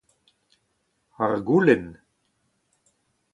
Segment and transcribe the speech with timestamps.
[1.23, 1.87] Ar goulenn.